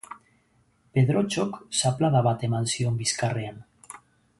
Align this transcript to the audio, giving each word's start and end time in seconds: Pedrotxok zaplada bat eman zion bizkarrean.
Pedrotxok 0.95 1.61
zaplada 1.83 2.25
bat 2.31 2.49
eman 2.51 2.69
zion 2.75 3.01
bizkarrean. 3.05 3.67